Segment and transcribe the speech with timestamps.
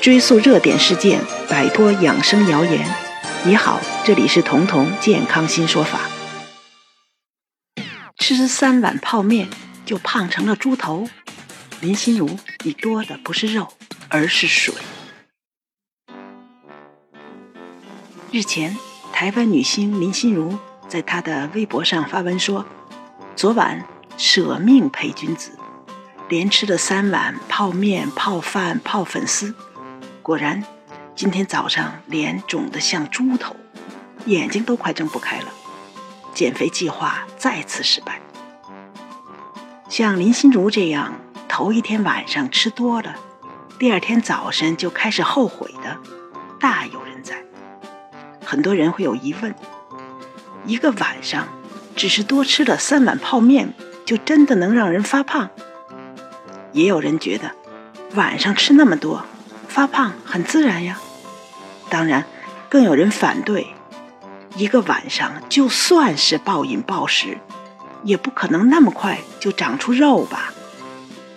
[0.00, 2.86] 追溯热点事件，摆脱养生谣言。
[3.44, 6.00] 你好，这里是彤彤健康新说法。
[8.18, 9.48] 吃三碗泡面
[9.84, 11.08] 就胖成了猪头，
[11.80, 13.68] 林心如，你多的不是肉，
[14.08, 14.74] 而是水。
[18.30, 18.76] 日前，
[19.12, 20.56] 台湾女星林心如
[20.88, 22.64] 在她的微博上发文说
[23.34, 23.84] ：“昨晚
[24.16, 25.50] 舍命陪君子，
[26.28, 29.52] 连吃了三碗泡面、泡饭、泡粉丝。”
[30.26, 30.60] 果然，
[31.14, 33.54] 今天早上脸肿得像猪头，
[34.24, 35.44] 眼睛都快睁不开了。
[36.34, 38.20] 减肥计划再次失败。
[39.88, 41.12] 像林心如这样，
[41.46, 43.14] 头一天晚上吃多了，
[43.78, 45.96] 第二天早晨就开始后悔的，
[46.58, 47.36] 大有人在。
[48.44, 49.54] 很多人会有疑问：
[50.64, 51.46] 一个晚上
[51.94, 53.72] 只是多吃了三碗泡面，
[54.04, 55.48] 就真的能让人发胖？
[56.72, 57.52] 也有人觉得，
[58.16, 59.24] 晚上吃那么多。
[59.68, 61.00] 发胖很自然呀，
[61.90, 62.24] 当然，
[62.68, 63.68] 更有人反对。
[64.56, 67.38] 一个晚上就算是暴饮暴食，
[68.02, 70.54] 也不可能那么快就长出肉吧？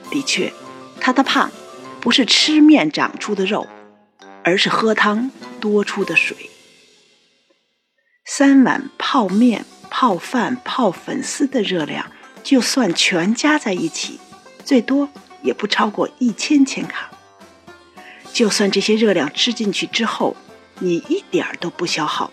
[0.09, 0.53] 的确，
[1.01, 1.51] 他的胖
[1.99, 3.67] 不是吃面长出的肉，
[4.43, 6.49] 而是喝汤多出的水。
[8.25, 12.09] 三碗泡面、泡饭、泡粉丝的热量，
[12.41, 14.19] 就算全加在一起，
[14.63, 15.09] 最多
[15.41, 17.09] 也不超过一千千卡。
[18.31, 20.35] 就算这些热量吃进去之后，
[20.79, 22.31] 你一点儿都不消耗，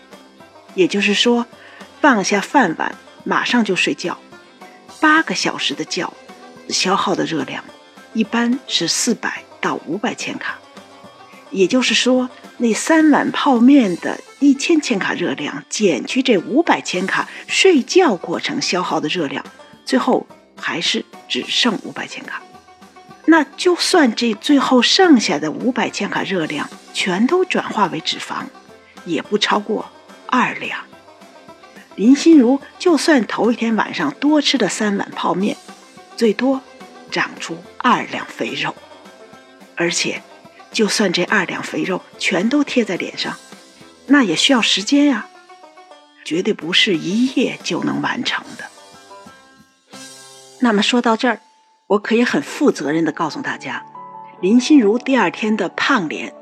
[0.73, 1.45] 也就是说，
[2.01, 4.17] 放下饭碗马上就睡觉，
[5.01, 6.13] 八个小时的觉，
[6.69, 7.63] 消耗的热量
[8.13, 10.57] 一般是四百到五百千卡。
[11.49, 19.43] 也就是说，那三碗泡面的一千千卡热量减去这五百千卡睡觉过程消耗的热量，
[19.85, 22.41] 最后还是只剩五百千卡。
[23.29, 28.45] 那就算这最后剩下的五百千卡热量全都转化为脂肪，
[29.03, 29.91] 也不超过
[30.27, 30.79] 二两。
[31.95, 35.57] 林心如就算头一天晚上多吃了三碗泡面，
[36.15, 36.61] 最多
[37.11, 38.73] 长出二两肥肉，
[39.75, 40.23] 而且
[40.71, 43.35] 就算这二两肥肉全都贴在脸上，
[44.05, 45.27] 那也需要时间呀，
[46.23, 49.99] 绝对不是一夜就能完成的。
[50.61, 51.41] 那么说到这儿。
[51.87, 53.85] 我可以很负责任的告诉大家，
[54.41, 56.33] 林心如第二天的胖脸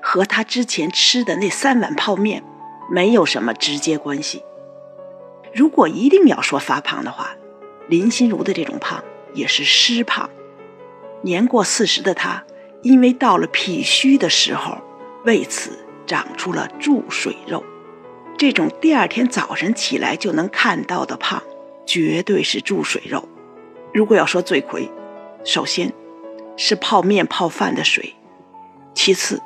[0.00, 2.42] 和她之前吃的那三碗泡面
[2.90, 4.42] 没有什么直接关系。
[5.52, 7.36] 如果一定要说发胖的话，
[7.88, 10.30] 林心如的这种胖也是湿胖。
[11.20, 12.44] 年过四十的她，
[12.80, 14.78] 因为到了脾虚的时候，
[15.26, 17.62] 为此长出了注水肉。
[18.38, 21.42] 这种第二天早晨起来就能看到的胖，
[21.84, 23.28] 绝对是注水肉。
[23.96, 24.90] 如果要说罪魁，
[25.42, 25.90] 首先
[26.58, 28.14] 是泡面泡饭的水，
[28.92, 29.40] 其次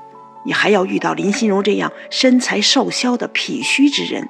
[0.44, 4.28] 你还要遇到林心如这样身材瘦削的脾虚之人。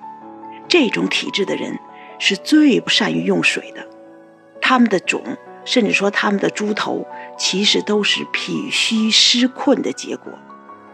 [0.69, 1.79] 这种体质的人
[2.19, 3.87] 是最不善于用水的，
[4.61, 5.23] 他们的肿，
[5.65, 7.07] 甚至说他们的猪头，
[7.39, 10.31] 其实都是脾虚湿困的结果。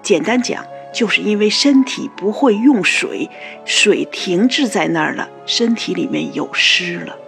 [0.03, 0.65] 简单讲，
[0.95, 3.29] 就是因为身体不会用水，
[3.65, 7.19] 水停滞在那儿了，身体里面有湿了。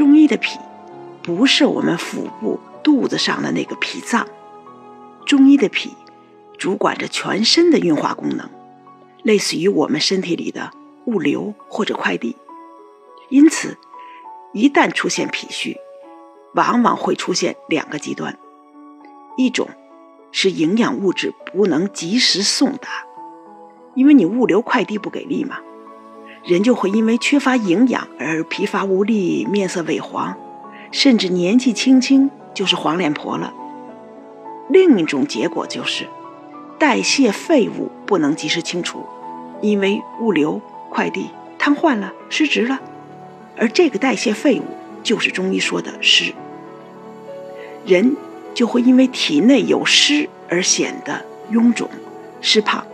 [0.00, 0.58] 中医的脾，
[1.22, 4.26] 不是我们腹部肚子上的那个脾脏。
[5.26, 5.90] 中医的脾，
[6.56, 8.48] 主管着全身的运化功能，
[9.22, 10.70] 类似于我们身体里的
[11.04, 12.34] 物流或者快递。
[13.28, 13.76] 因此，
[14.54, 15.76] 一旦出现脾虚，
[16.54, 18.38] 往往会出现两个极端：
[19.36, 19.68] 一种
[20.32, 23.04] 是营养物质不能及时送达，
[23.94, 25.58] 因为你物流快递不给力嘛。
[26.44, 30.34] 人就会因为缺乏营养而疲乏无力、面色萎黄，
[30.90, 33.52] 甚至年纪轻轻就是黄脸婆了。
[34.68, 36.06] 另一种结果就是
[36.78, 39.04] 代谢废物不能及时清除，
[39.60, 41.26] 因为物流快递
[41.58, 42.80] 瘫痪了、失职了，
[43.56, 44.64] 而这个代谢废物
[45.02, 46.32] 就是中医说的湿。
[47.84, 48.16] 人
[48.54, 51.90] 就会因为体内有湿而显得臃肿、
[52.40, 52.86] 湿胖。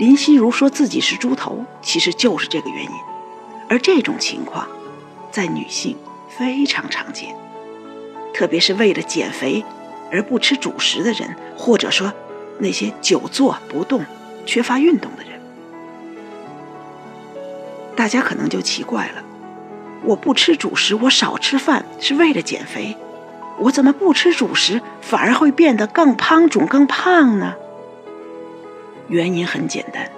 [0.00, 2.90] 林心如说自己是猪头，其实就是这个原因。
[3.68, 4.66] 而这种情况，
[5.30, 5.94] 在女性
[6.26, 7.36] 非常常见，
[8.32, 9.62] 特别是为了减肥
[10.10, 12.10] 而不吃主食的人，或者说
[12.60, 14.02] 那些久坐不动、
[14.46, 15.38] 缺乏运动的人。
[17.94, 19.22] 大家可能就奇怪了：
[20.02, 22.96] 我不吃主食，我少吃饭是为了减肥，
[23.58, 27.54] 我怎么不吃主食反而会变得更胖肿、更胖呢？
[29.10, 30.08] 原因很简单，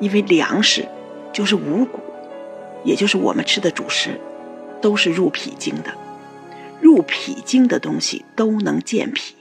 [0.00, 0.88] 因为粮食
[1.34, 2.00] 就是五谷，
[2.82, 4.18] 也就是我们吃的主食，
[4.80, 5.94] 都是入脾经的。
[6.80, 9.34] 入脾经的东西都能健脾，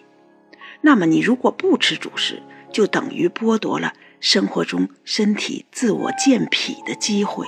[0.82, 7.48] 那么你如果不吃主食，就等于剥夺了生活中身体自我健脾的机会。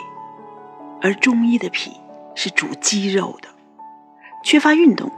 [1.02, 1.92] 而中医的脾
[2.36, 3.50] 是主肌肉的，
[4.46, 5.12] 缺乏运动，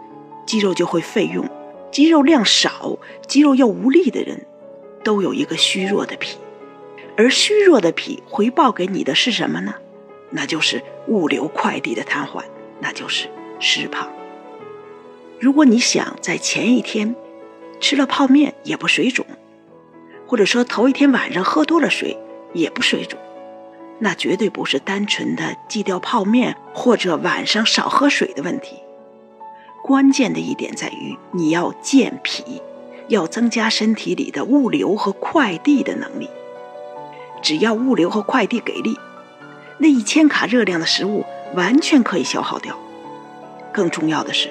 [0.48, 1.48] 肌肉就会废用，
[1.92, 2.98] 肌肉量少、
[3.28, 4.48] 肌肉又无力的人，
[5.03, 6.38] 都有一个虚弱的脾。
[7.15, 9.75] 而虚弱的脾回报给你的是什么呢？
[10.31, 12.44] 那就是物流快递的瘫痪，
[12.79, 13.27] 那就是
[13.59, 14.11] 湿胖。
[15.39, 17.15] 如果你想在前一天
[17.79, 19.25] 吃了泡面也不水肿，
[20.25, 22.17] 或者说头一天晚上喝多了水
[22.53, 23.19] 也不水肿，
[23.99, 28.77] 那绝对不是单纯的忌掉泡面或者晚上少喝水的问题。
[29.83, 32.61] 关键的一点在于你要健脾，
[33.07, 36.29] 要增加身体里的物流和快递的能力。
[37.41, 38.97] 只要物流和快递给力，
[39.79, 42.77] 那一千卡热量的食物完全可以消耗掉。
[43.73, 44.50] 更重要的是，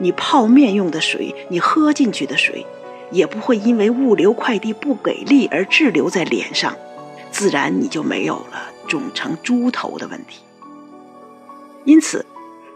[0.00, 2.66] 你泡面用的水，你喝进去的水，
[3.12, 6.74] 也不会因为物流快递不给力而滞留在脸上，
[7.30, 10.40] 自然你就没有了肿成猪头的问题。
[11.84, 12.26] 因此，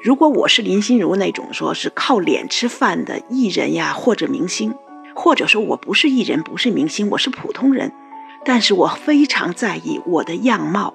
[0.01, 4.73] 如果我是林心如那种说是靠脸吃饭的艺人呀，或者明星，
[5.15, 7.93] 或者说我不是艺人，不是明星，我是普通人。
[8.45, 10.95] 但是我非常在意我的样貌，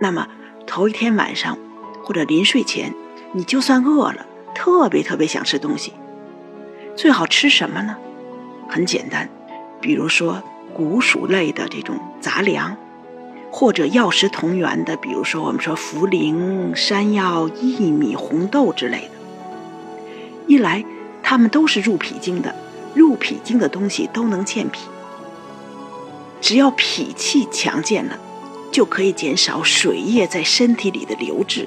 [0.00, 0.28] 那么
[0.66, 1.58] 头一天晚上
[2.04, 2.94] 或者临睡前，
[3.32, 4.24] 你就算饿了，
[4.54, 5.92] 特别特别想吃东西，
[6.94, 7.96] 最好吃什么呢？
[8.68, 9.28] 很简单，
[9.80, 10.42] 比如说
[10.72, 12.76] 谷薯类的这种杂粮，
[13.50, 19.10] 或者药食同源的，比如说我们说茯苓、山药、薏米、红豆之类的。
[20.46, 20.84] 一来，
[21.20, 22.54] 它们都是入脾经的，
[22.94, 24.80] 入脾经的东西都能健脾。
[26.40, 28.18] 只要脾气强健了，
[28.70, 31.66] 就可以减少水液在身体里的流滞，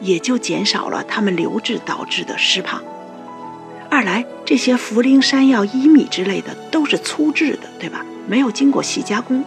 [0.00, 2.82] 也就减少了它们流滞导致的湿胖。
[3.88, 8.04] 二来，这些茯苓、山药、薏米之类的都是粗制的，对吧？
[8.26, 9.44] 没有经过细加工，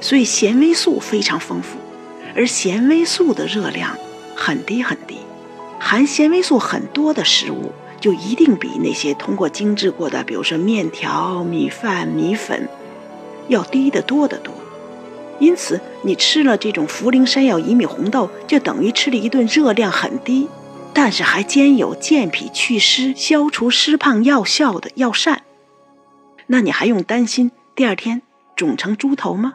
[0.00, 1.78] 所以纤维素非常丰富，
[2.34, 3.96] 而纤维素的热量
[4.34, 5.18] 很低很低。
[5.78, 7.70] 含纤维素很多的食物，
[8.00, 12.68] 就一定比那些通过精制过的，比如说面条、米饭、米粉。
[13.48, 14.52] 要低得多得多，
[15.38, 20.48] 因此你吃了这种茯苓、山药、薏米、红豆，就等于吃了一顿热量很低，
[20.92, 25.42] 但是还兼有健脾祛湿、消除湿胖药效的药膳。
[26.48, 28.22] 那你还用担心第二天
[28.56, 29.54] 肿成猪头吗？